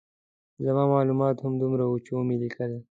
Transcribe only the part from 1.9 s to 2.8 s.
چې ومې لیکل.